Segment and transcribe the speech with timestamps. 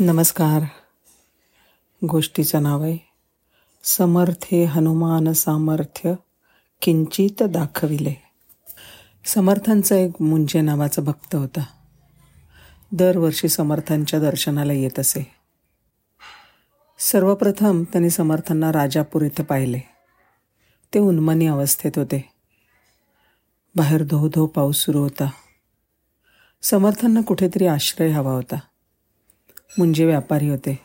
[0.00, 0.62] नमस्कार.
[2.06, 2.98] गोष्टीचं नाव आहे
[3.84, 6.14] समर्थे हनुमान सामर्थ्य
[6.82, 8.14] किंचित दाखविले.
[9.24, 11.64] समर्थांचा एक मुंजे नावाचा भक्त होता.
[12.92, 15.30] दरवर्षी समर्थांच्या दर्शनाला येत असे.
[16.98, 19.80] सर्वप्रथम त्यांनी समर्थांना राजापूर इथं पाहिले.
[20.94, 22.30] ते उन्मनी अवस्थेत होते.
[23.76, 25.30] बाहेर धो धो पाऊस सुरू होता.
[26.62, 28.58] समर्थांना कुठेतरी आश्रय हवा होता.
[29.76, 30.78] मुंजे व्यापारी होते.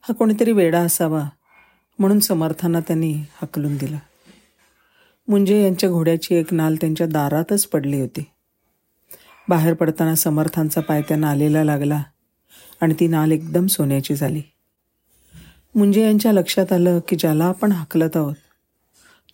[0.00, 1.28] हा कोणीतरी वेडा असावा
[1.98, 3.98] म्हणून समर्थांना त्यांनी हकलून दिलं.
[5.28, 8.24] मुंजे यांच्या घोड्याची एक नाल त्यांच्या दारातच पडली होती.
[9.48, 12.02] बाहेर पडताना समर्थांचा पाय त्यांना आलेला लागला
[12.80, 14.42] आणि ती नाल एकदम सोन्याची झाली.
[15.74, 18.34] मुंजे यांच्या लक्षात आलं की ज्याला आपण हकलत आहोत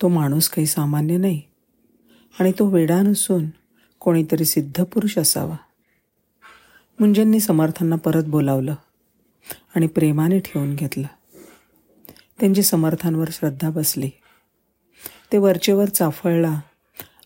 [0.02, 1.42] तो माणूस काही सामान्य नाही
[2.40, 3.44] आणि तो वेडा नसून
[4.00, 5.56] कोणीतरी सिद्ध पुरुष असावा.
[7.00, 8.74] मुंजेंनी समर्थांना परत बोलावलं
[9.76, 11.06] आणि प्रेमाने ठेवून घेतलं.
[12.40, 14.10] त्यांची समर्थांवर श्रद्धा बसली.
[15.32, 16.60] ते वरचेवर चाफळला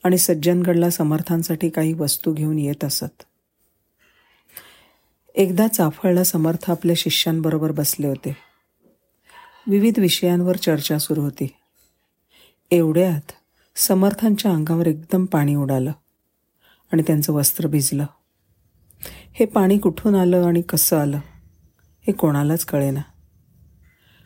[0.05, 3.23] आणि सज्जनगडला समर्थांसाठी काही वस्तू घेऊन येत असत.
[5.35, 8.37] एकदा चाफळला समर्थ आपल्या शिष्यांबरोबर बसले होते.
[9.67, 11.49] विविध विषयांवर चर्चा सुरू होती.
[12.71, 13.33] एवढ्यात
[13.77, 15.93] समर्थांच्या अंगावर एकदम पाणी उडालं
[16.93, 18.07] आणि त्यांचं वस्त्र भिजलं.
[19.41, 21.17] हे पाणी कुठून आलं आणि कसं आलं
[22.07, 23.01] हे कोणालाच कळेना.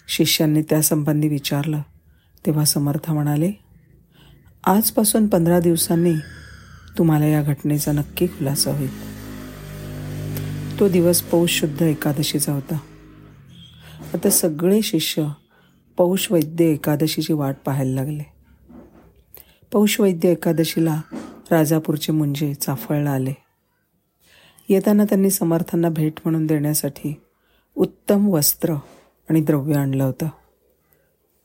[0.08, 1.80] शिष्यांनी त्यासंबंधी विचारलं.
[2.46, 3.52] तेव्हा समर्थ म्हणाले
[4.64, 6.12] आजपासून पंधरा दिवसांनी
[6.98, 8.90] तुम्हाला या घटनेचा नक्की खुलासा होईल.
[10.80, 12.78] तो दिवस पौष शुद्ध एकादशीचा होता.
[14.14, 15.28] आता सगळे शिष्य
[15.96, 18.22] पौष वैद्य एकादशीची वाट पाहायला लागले.
[19.72, 21.00] पौष वैद्य एकादशीला
[21.50, 23.32] राजापूरचे मुंजे चाफळला आले.
[24.68, 27.22] येताना त्यांनी समर्थांना भेट म्हणून देण्यासाठी
[27.76, 28.74] उत्तम वस्त्र
[29.30, 30.28] आणि द्रव्य आणलं होतं.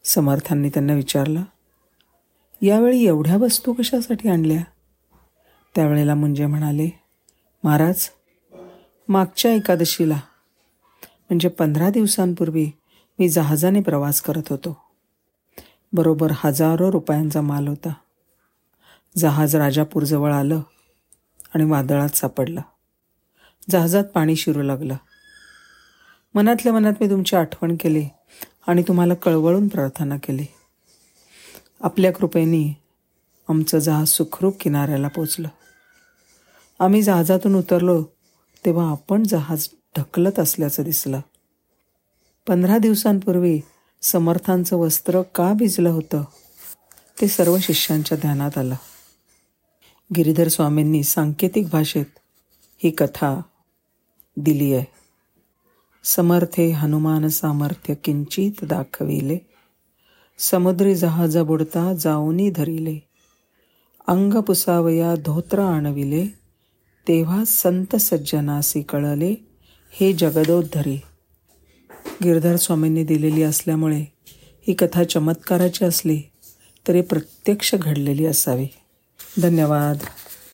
[0.03, 1.43] समर्थांनी त्यांना विचारलं
[2.61, 4.63] यावेळी एवढ्या वस्तू कशासाठी आणल्या?
[5.75, 6.89] त्यावेळेला मुंजे म्हणाले
[7.63, 8.09] महाराज
[9.09, 10.19] मागच्या एकादशीला
[11.03, 12.71] म्हणजे पंधरा दिवसांपूर्वी
[13.19, 14.81] मी जहाजाने प्रवास करत होतो.
[15.93, 17.93] बरोबर हजारो रुपयांचा माल होता.
[19.17, 20.61] जहाज राजापूरजवळ आलं
[21.53, 22.61] आणि वादळात सापडलं.
[23.69, 24.95] जहाजात पाणी शिरू लागलं.
[26.33, 28.05] मनातल्या मनात मी तुमची आठवण केली
[28.67, 30.45] आणि तुम्हाला कळवळून प्रार्थना केली.
[31.81, 32.77] आपल्या कृपेने
[33.49, 35.47] आमचं जहाज सुखरूप किनाऱ्याला पोचलं.
[36.79, 38.03] आम्ही जहाजातून उतरलो
[38.65, 41.19] तेव्हा आपण जहाज ढकलत असल्याचं दिसलं.
[42.47, 43.61] पंधरा दिवसांपूर्वी
[44.01, 46.23] समर्थांचं वस्त्र का भिजलं होतं
[47.21, 48.75] ते सर्व शिष्यांच्या ध्यानात आलं.
[50.15, 52.05] गिरीधर स्वामींनी सांकेतिक भाषेत
[52.83, 53.41] ही कथा
[54.39, 54.85] दिली आहे
[56.03, 59.37] समर्थे हनुमान सामर्थ्य किंचित दाखविले.
[60.39, 62.99] समुद्री जहाज बुडता जाऊनी धरिले.
[64.07, 66.25] अंग पुसावया धोत्र आणविले.
[67.07, 69.35] तेव्हा संत सज्जनासी कळले
[69.91, 71.01] हे जगदोद्धरी
[72.23, 74.05] गिरधर स्वामींनी दिलेली असल्यामुळे
[74.67, 76.21] ही कथा चमत्काराची असली
[76.87, 78.67] तरी प्रत्यक्ष घडलेली असावी.
[79.41, 79.97] धन्यवाद.